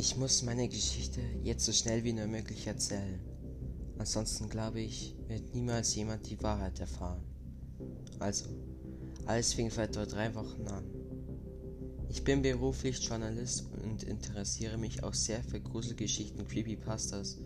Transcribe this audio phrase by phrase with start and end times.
[0.00, 3.18] Ich muss meine Geschichte jetzt so schnell wie nur möglich erzählen.
[3.98, 7.24] Ansonsten glaube ich, wird niemals jemand die Wahrheit erfahren.
[8.20, 8.44] Also,
[9.26, 10.84] alles fing vor etwa drei Wochen an.
[12.08, 17.38] Ich bin beruflich Journalist und interessiere mich auch sehr für Gruselgeschichten, Creepypastas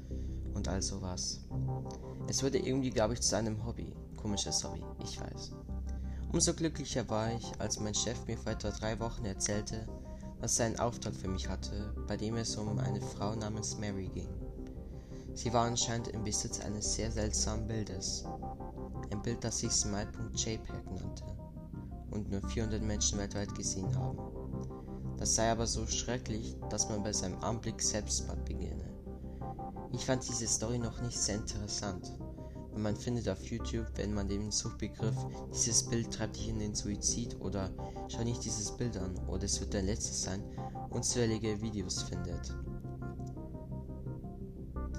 [0.53, 1.41] und all sowas.
[2.29, 3.95] Es wurde irgendwie, glaube ich, zu einem Hobby.
[4.21, 5.53] Komisches Hobby, ich weiß.
[6.31, 9.89] Umso glücklicher war ich, als mein Chef mir vor etwa drei Wochen erzählte,
[10.43, 14.09] dass er einen Auftrag für mich hatte, bei dem es um eine Frau namens Mary
[14.13, 14.29] ging.
[15.35, 18.25] Sie war anscheinend im Besitz eines sehr seltsamen Bildes.
[19.13, 21.25] Ein Bild, das sich Smile.jpg nannte
[22.11, 24.19] und nur 400 Menschen weltweit gesehen haben.
[25.17, 28.93] Das sei aber so schrecklich, dass man bei seinem Anblick Selbstmord beginne.
[29.93, 32.13] Ich fand diese Story noch nicht sehr interessant.
[32.75, 35.17] Und man findet auf YouTube, wenn man den Suchbegriff
[35.53, 37.71] dieses Bild treibt dich in den Suizid oder
[38.09, 40.43] schau nicht dieses Bild an oder es wird dein letztes sein,
[40.91, 42.55] unzählige Videos findet.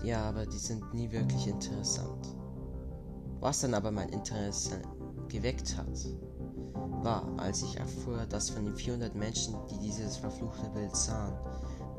[0.03, 2.35] Ja, aber die sind nie wirklich interessant.
[3.39, 4.81] Was dann aber mein Interesse
[5.29, 6.07] geweckt hat,
[7.03, 11.33] war, als ich erfuhr, dass von den 400 Menschen, die dieses verfluchte Bild sahen,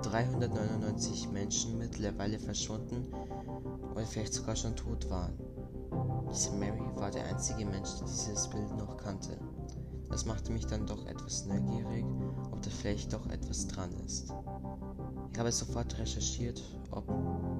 [0.02, 3.06] 399 Menschen mittlerweile verschwunden
[3.92, 5.43] oder vielleicht sogar schon tot waren.
[6.30, 9.38] Diese Mary war der einzige Mensch, der dieses Bild noch kannte.
[10.10, 12.04] Das machte mich dann doch etwas neugierig,
[12.52, 14.32] ob da vielleicht doch etwas dran ist.
[15.32, 17.08] Ich habe sofort recherchiert, ob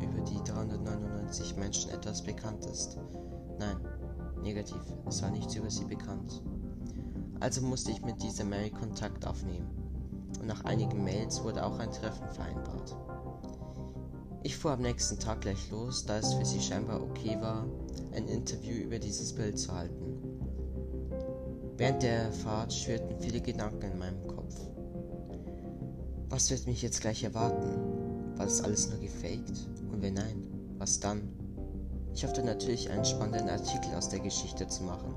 [0.01, 2.99] über die 399 Menschen etwas bekannt ist.
[3.59, 3.77] Nein,
[4.43, 6.43] negativ, es war nichts über sie bekannt.
[7.41, 9.69] Also musste ich mit dieser Mary Kontakt aufnehmen.
[10.41, 12.97] Und nach einigen Mails wurde auch ein Treffen vereinbart.
[14.45, 17.67] Ich fuhr am nächsten Tag gleich los, da es für sie scheinbar okay war,
[18.15, 20.19] ein Interview über dieses Bild zu halten.
[21.79, 24.55] Während der Fahrt schwirrten viele Gedanken in meinem Kopf.
[26.29, 28.37] Was wird mich jetzt gleich erwarten?
[28.37, 29.67] War das alles nur gefaked?
[29.91, 30.43] Und wenn nein,
[30.77, 31.23] was dann?
[32.13, 35.15] Ich hoffte natürlich, einen spannenden Artikel aus der Geschichte zu machen.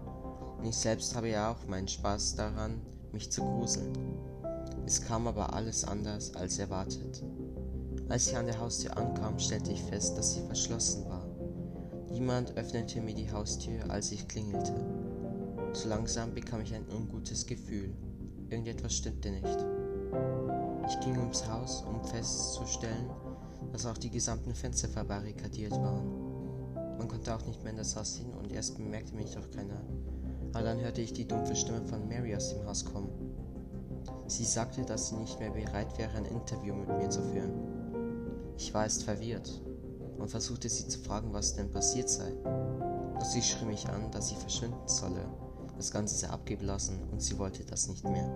[0.58, 2.80] Und ich selbst habe ja auch meinen Spaß daran,
[3.12, 3.92] mich zu gruseln.
[4.86, 7.22] Es kam aber alles anders als erwartet.
[8.10, 11.28] Als ich an der Haustür ankam, stellte ich fest, dass sie verschlossen war.
[12.10, 14.74] Niemand öffnete mir die Haustür, als ich klingelte.
[15.74, 17.94] So langsam bekam ich ein ungutes Gefühl.
[18.50, 19.66] Irgendetwas stimmte nicht.
[20.88, 23.10] Ich ging ums Haus, um festzustellen,
[23.74, 26.08] dass auch die gesamten Fenster verbarrikadiert waren.
[26.98, 29.82] Man konnte auch nicht mehr in das Haus hin und erst bemerkte mich doch keiner.
[30.54, 33.10] Aber dann hörte ich die dumpfe Stimme von Mary aus dem Haus kommen.
[34.28, 37.77] Sie sagte, dass sie nicht mehr bereit wäre, ein Interview mit mir zu führen.
[38.58, 39.62] Ich war erst verwirrt
[40.18, 42.32] und versuchte sie zu fragen, was denn passiert sei.
[43.14, 45.26] Doch sie schrie mich an, dass sie verschwinden solle.
[45.78, 48.32] Das Ganze sei abgeblasen und sie wollte das nicht mehr.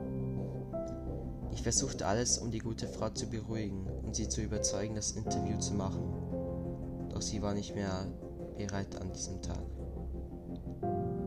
[1.52, 5.58] Ich versuchte alles, um die gute Frau zu beruhigen und sie zu überzeugen, das Interview
[5.60, 6.02] zu machen.
[7.10, 8.08] Doch sie war nicht mehr
[8.58, 9.66] bereit an diesem Tag.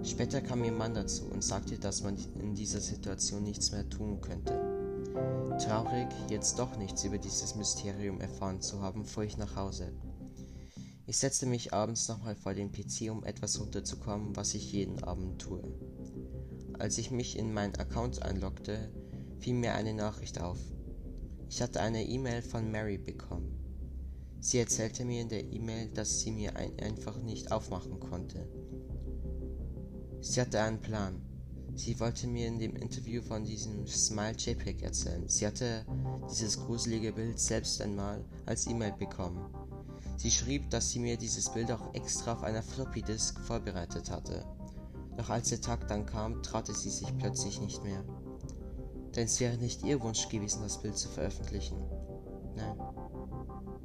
[0.05, 4.21] Später kam ihr Mann dazu und sagte, dass man in dieser Situation nichts mehr tun
[4.21, 4.64] könnte.
[5.15, 9.93] Traurig, jetzt doch nichts über dieses Mysterium erfahren zu haben, fuhr ich nach Hause.
[11.07, 15.41] Ich setzte mich abends nochmal vor den PC, um etwas runterzukommen, was ich jeden Abend
[15.41, 15.63] tue.
[16.79, 18.91] Als ich mich in meinen Account einloggte,
[19.39, 20.59] fiel mir eine Nachricht auf.
[21.49, 23.57] Ich hatte eine E-Mail von Mary bekommen.
[24.41, 28.49] Sie erzählte mir in der E-Mail, dass sie mir ein einfach nicht aufmachen konnte.
[30.21, 31.23] Sie hatte einen Plan.
[31.77, 35.29] Sie wollte mir in dem Interview von diesem Smile JPEG erzählen.
[35.29, 35.85] Sie hatte
[36.31, 39.53] dieses gruselige Bild selbst einmal als E-Mail bekommen.
[40.17, 44.45] Sie schrieb, dass sie mir dieses Bild auch extra auf einer Floppy Disk vorbereitet hatte.
[45.17, 48.05] Doch als der Tag dann kam, traute sie sich plötzlich nicht mehr.
[49.17, 51.77] Denn es wäre nicht ihr Wunsch gewesen, das Bild zu veröffentlichen.
[52.57, 52.79] Nein,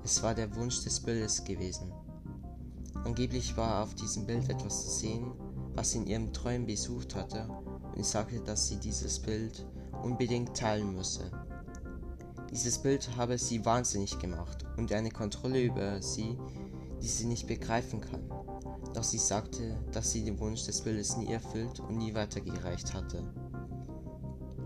[0.04, 1.92] es war der Wunsch des Bildes gewesen.
[3.04, 5.32] Angeblich war auf diesem Bild etwas zu sehen,
[5.76, 7.48] was sie in ihrem Träumen besucht hatte,
[7.96, 9.66] und sagte, dass sie dieses Bild
[10.03, 11.32] unbedingt teilen müsse.
[12.52, 16.38] Dieses Bild habe sie wahnsinnig gemacht und eine Kontrolle über sie,
[17.02, 18.24] die sie nicht begreifen kann.
[18.94, 23.24] Doch sie sagte, dass sie den Wunsch des Bildes nie erfüllt und nie weitergereicht hatte.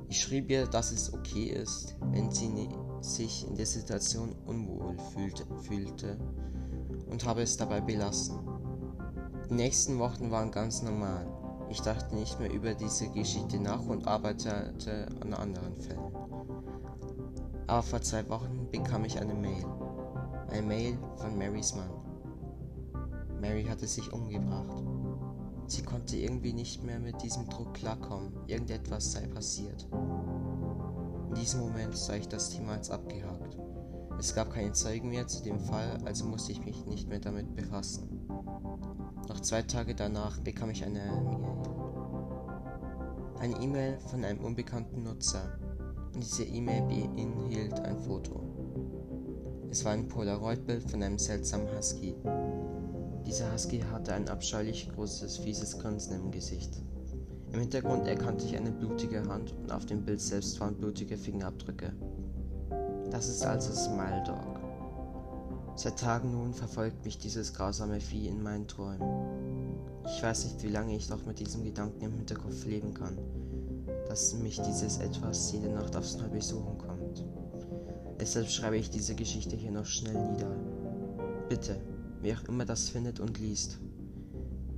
[0.07, 2.69] Ich schrieb ihr, dass es okay ist, wenn sie
[3.01, 6.17] sich in der Situation unwohl fühlte, fühlte
[7.09, 8.39] und habe es dabei belassen.
[9.49, 11.25] Die nächsten Wochen waren ganz normal.
[11.73, 16.13] Ich dachte nicht mehr über diese Geschichte nach und arbeitete an anderen Fällen.
[17.65, 19.65] Aber vor zwei Wochen bekam ich eine Mail.
[20.51, 21.89] Eine Mail von Marys Mann.
[23.41, 24.83] Mary hatte sich umgebracht.
[25.65, 28.33] Sie konnte irgendwie nicht mehr mit diesem Druck klarkommen.
[28.45, 29.87] Irgendetwas sei passiert.
[31.29, 33.57] In diesem Moment sah ich das Thema als abgehakt.
[34.19, 37.55] Es gab keine Zeugen mehr zu dem Fall, also musste ich mich nicht mehr damit
[37.55, 38.12] befassen.
[39.29, 41.53] Noch zwei Tage danach bekam ich eine E-Mail.
[43.39, 45.57] Eine E-Mail von einem unbekannten Nutzer.
[46.13, 48.41] Und diese E-Mail beinhielt ein Foto.
[49.69, 52.15] Es war ein Polaroid-Bild von einem seltsamen Husky.
[53.25, 56.83] Dieser Husky hatte ein abscheulich großes, fieses Grinsen im Gesicht.
[57.51, 61.93] Im Hintergrund erkannte ich eine blutige Hand und auf dem Bild selbst waren blutige Fingerabdrücke.
[63.09, 64.52] Das ist also Smile Dog.
[65.75, 69.73] Seit Tagen nun verfolgt mich dieses grausame Vieh in meinen Träumen.
[70.05, 73.17] Ich weiß nicht, wie lange ich noch mit diesem Gedanken im Hinterkopf leben kann,
[74.07, 77.25] dass mich dieses Etwas jede Nacht aufs Neue besuchen kommt.
[78.19, 80.55] Deshalb schreibe ich diese Geschichte hier noch schnell nieder.
[81.49, 81.81] Bitte,
[82.21, 83.79] wer auch immer das findet und liest.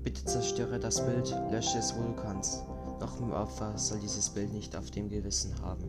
[0.02, 2.64] Bitte zerstöre das Bild, lösche es, wo du kannst.
[3.02, 5.84] Noch im Opfer soll dieses Bild nicht auf dem Gewissen haben.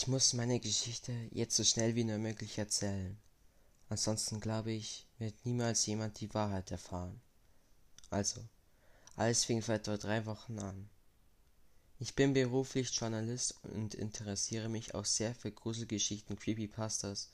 [0.00, 3.18] Ich muss meine Geschichte jetzt so schnell wie nur möglich erzählen.
[3.88, 7.20] Ansonsten glaube ich, wird niemals jemand die Wahrheit erfahren.
[8.08, 8.40] Also,
[9.16, 10.88] alles fing vor etwa drei Wochen an.
[11.98, 17.32] Ich bin beruflich Journalist und interessiere mich auch sehr für Gruselgeschichten, Creepypastas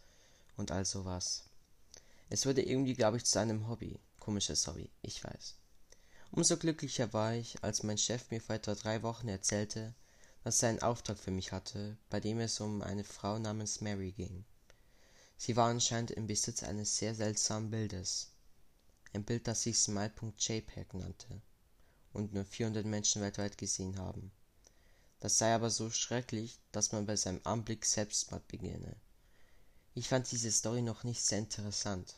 [0.56, 1.44] und all sowas.
[2.30, 4.00] Es wurde irgendwie, glaube ich, zu einem Hobby.
[4.20, 5.56] Komisches Hobby, ich weiß.
[6.30, 9.94] Umso glücklicher war ich, als mein Chef mir vor etwa drei Wochen erzählte,
[10.44, 14.12] dass er einen Auftrag für mich hatte, bei dem es um eine Frau namens Mary
[14.12, 14.44] ging.
[15.38, 18.28] Sie war anscheinend im Besitz eines sehr seltsamen Bildes.
[19.14, 21.40] Ein Bild, das sich Smile.jpg nannte
[22.12, 24.30] und nur 400 Menschen weltweit gesehen haben.
[25.18, 28.96] Das sei aber so schrecklich, dass man bei seinem Anblick Selbstmord beginne.
[29.94, 32.16] Ich fand diese Story noch nicht sehr interessant,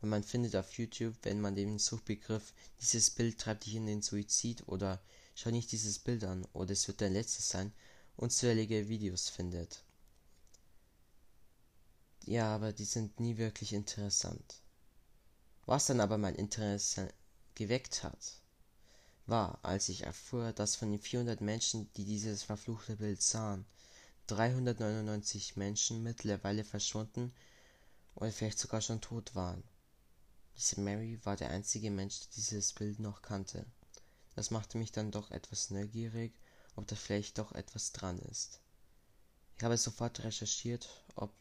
[0.00, 4.00] weil man findet auf YouTube, wenn man den Suchbegriff dieses Bild treibt dich in den
[4.00, 5.02] Suizid oder
[5.38, 7.72] schau nicht dieses Bild an oder es wird dein letztes sein,
[8.16, 9.84] unzählige Videos findet.
[12.24, 14.56] Ja, aber die sind nie wirklich interessant.
[15.64, 17.08] Was dann aber mein Interesse
[17.54, 18.40] geweckt hat,
[19.26, 23.64] war, als ich erfuhr, dass von den 400 Menschen, die dieses verfluchte Bild sahen,
[24.26, 27.32] 399 Menschen mittlerweile verschwunden
[28.16, 29.62] oder vielleicht sogar schon tot waren.
[30.56, 33.64] Diese Mary war der einzige Mensch, der dieses Bild noch kannte.
[34.38, 36.32] Das machte mich dann doch etwas neugierig,
[36.76, 38.60] ob da vielleicht doch etwas dran ist.
[39.56, 41.32] Ich habe sofort recherchiert, ob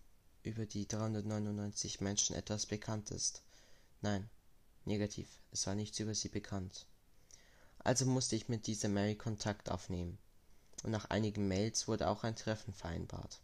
[0.42, 3.44] über die 399 Menschen etwas bekannt ist.
[4.02, 4.28] Nein,
[4.86, 6.88] negativ, es war nichts über sie bekannt.
[7.78, 10.18] Also musste ich mit dieser Mary Kontakt aufnehmen.
[10.82, 13.42] Und nach einigen Mails wurde auch ein Treffen vereinbart.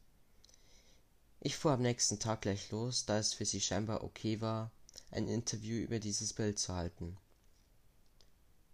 [1.42, 4.72] Ich fuhr am nächsten Tag gleich los, da es für sie scheinbar okay war,
[5.12, 7.20] ein Interview über dieses Bild zu halten.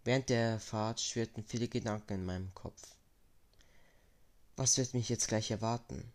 [0.04, 2.94] Während der Fahrt schwirrten viele Gedanken in meinem Kopf.
[4.56, 6.12] Was wird mich jetzt gleich erwarten?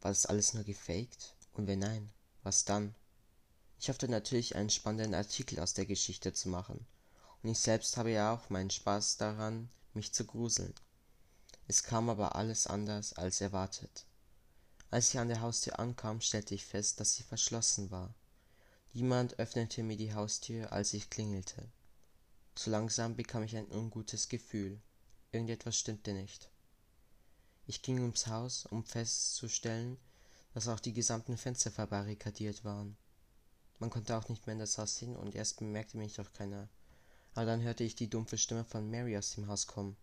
[0.00, 1.34] War das alles nur gefaked?
[1.54, 2.10] Und wenn nein,
[2.42, 2.94] was dann?
[3.80, 6.86] Ich hoffte natürlich, einen spannenden Artikel aus der Geschichte zu machen
[7.42, 10.74] und ich selbst habe ja auch meinen Spaß daran, mich zu gruseln.
[11.66, 14.06] Es kam aber alles anders als erwartet.
[14.90, 18.14] Als ich an der Haustür ankam, stellte ich fest, dass sie verschlossen war.
[18.94, 21.68] Niemand öffnete mir die Haustür, als ich klingelte.
[22.58, 24.80] So langsam bekam ich ein ungutes Gefühl.
[25.30, 26.50] Irgendetwas stimmte nicht.
[27.66, 29.96] Ich ging ums Haus, um festzustellen,
[30.54, 32.96] dass auch die gesamten Fenster verbarrikadiert waren.
[33.78, 36.68] Man konnte auch nicht mehr in das Haus hin und erst bemerkte mich doch keiner
[37.38, 39.96] aber dann hörte ich die dumpfe Stimme von Mary aus dem Haus kommen.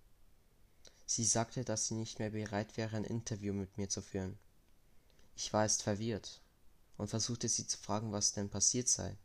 [1.06, 4.38] Sie sagte, dass sie nicht mehr bereit wäre, ein Interview mit mir zu führen.
[5.36, 6.40] Ich war erst verwirrt
[6.96, 9.18] und versuchte sie zu fragen, was denn passiert sei.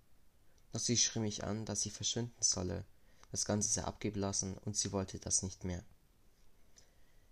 [0.72, 2.84] Doch sie schrie mich an, dass sie verschwinden solle.
[3.30, 5.84] Das Ganze sei abgeblasen und sie wollte das nicht mehr.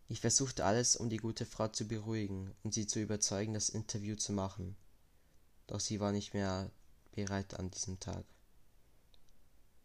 [0.09, 4.17] Ich versuchte alles, um die gute Frau zu beruhigen und sie zu überzeugen, das Interview
[4.17, 4.77] zu machen.
[5.67, 6.71] Doch sie war nicht mehr
[7.13, 8.25] bereit an diesem Tag.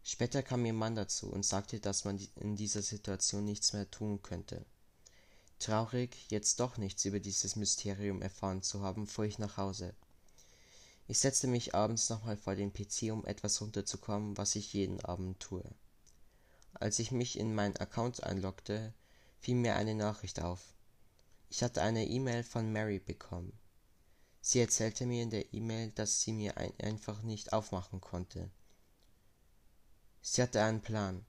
[0.02, 4.22] Später kam ihr Mann dazu und sagte, dass man in dieser Situation nichts mehr tun
[4.22, 4.64] könnte.
[5.58, 9.94] Traurig, jetzt doch nichts über dieses Mysterium erfahren zu haben, fuhr ich nach Hause.
[11.06, 15.40] Ich setzte mich abends nochmal vor den PC, um etwas runterzukommen, was ich jeden Abend
[15.40, 15.64] tue.
[16.84, 18.92] Als ich mich in meinen Account einloggte,
[19.40, 20.74] fiel mir eine Nachricht auf.
[21.48, 23.58] Ich hatte eine E-Mail von Mary bekommen.
[24.42, 28.50] Sie erzählte mir in der E-Mail, dass sie mir ein einfach nicht aufmachen konnte.
[30.20, 31.24] Sie hatte einen Plan.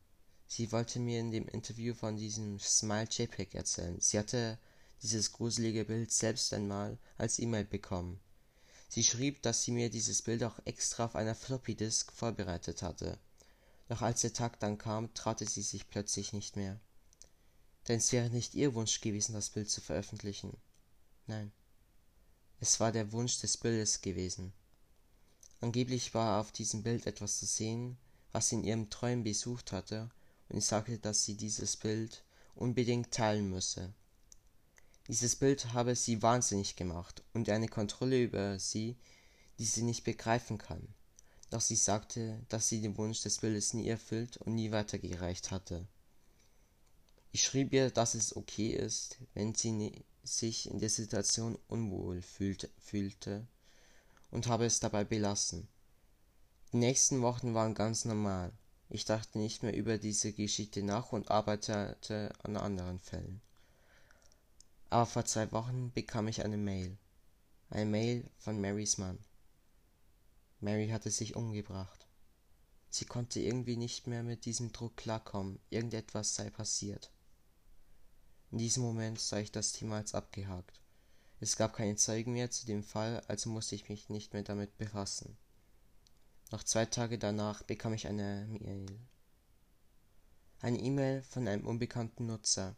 [0.46, 3.98] Sie wollte mir in dem Interview von diesem Smile JPEG erzählen.
[4.02, 4.60] Sie hatte
[5.04, 8.20] dieses gruselige Bild selbst einmal als E-Mail bekommen.
[8.90, 13.18] Sie schrieb, dass sie mir dieses Bild auch extra auf einer Floppy Disk vorbereitet hatte.
[13.88, 16.80] Doch als der Tag dann kam, traute sie sich plötzlich nicht mehr.
[17.88, 20.58] denn es wäre nicht ihr Wunsch gewesen, das Bild zu veröffentlichen.
[21.27, 21.51] Nein,
[22.60, 24.51] es war der Wunsch des Bildes gewesen.
[25.62, 27.98] Angeblich war auf diesem Bild etwas zu sehen,
[28.32, 30.10] was sie in ihrem Träumen besucht hatte,
[30.50, 32.24] und ich sagte, dass sie dieses Bild
[32.56, 33.94] unbedingt teilen müsse.
[35.08, 38.98] Dieses Bild habe sie wahnsinnig gemacht und eine Kontrolle über sie,
[39.60, 40.95] die sie nicht begreifen kann.
[41.56, 45.88] Doch sie sagte, dass sie den Wunsch des Bildes nie erfüllt und nie weitergereicht hatte.
[47.32, 52.70] Ich schrieb ihr, dass es okay ist, wenn sie sich in der Situation unwohl fühlte,
[52.78, 53.48] fühlte
[54.32, 55.66] und habe es dabei belassen.
[56.74, 58.52] Die nächsten Wochen waren ganz normal.
[58.90, 63.40] Ich dachte nicht mehr über diese Geschichte nach und arbeitete an anderen Fällen.
[64.90, 66.98] Aber vor zwei Wochen bekam ich eine Mail.
[67.70, 69.20] Eine Mail von Marys Mann.
[70.60, 72.08] Mary hatte sich umgebracht.
[72.90, 77.12] Sie konnte irgendwie nicht mehr mit diesem Druck klarkommen, irgendetwas sei passiert.
[78.52, 80.80] In diesem Moment sah ich das Thema als abgehakt.
[81.42, 84.78] Es gab keine Zeugen mehr zu dem Fall, also musste ich mich nicht mehr damit
[84.78, 85.38] befassen.
[86.52, 89.00] Noch zwei Tage danach bekam ich eine Mail.
[90.62, 92.76] Eine E-Mail von einem unbekannten Nutzer.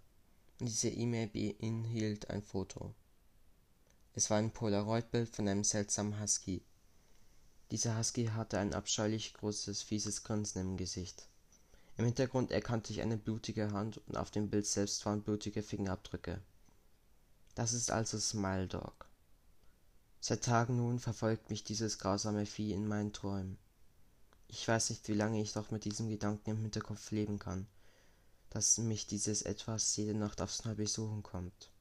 [0.60, 2.96] Und diese E-Mail beinhielt ein Foto.
[4.14, 6.64] Es war ein Polaroid-Bild von einem seltsamen Husky.
[7.72, 11.28] Dieser Husky hatte ein abscheulich großes, fieses Grinsen im Gesicht.
[11.98, 16.40] Im Hintergrund erkannte ich eine blutige Hand und auf dem Bild selbst waren blutige Fingerabdrücke.
[17.56, 19.08] Das ist also Smile Dog.
[20.22, 23.58] Seit Tagen nun verfolgt mich dieses grausame Vieh in meinen Träumen.
[24.48, 27.68] Ich weiß nicht, wie lange ich noch mit diesem Gedanken im Hinterkopf leben kann,
[28.50, 31.72] dass mich dieses Etwas jede Nacht aufs Neue besuchen kommt.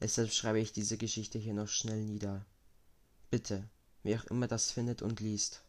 [0.00, 2.46] Deshalb schreibe ich diese Geschichte hier noch schnell nieder.
[3.30, 3.68] Bitte,
[4.04, 5.64] wie auch immer das findet und liest.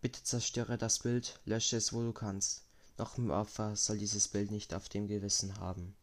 [0.00, 2.64] Bitte zerstöre das Bild, lösche es, wo du kannst.
[2.98, 5.94] Noch im Opfer soll dieses Bild nicht auf dem Gewissen haben.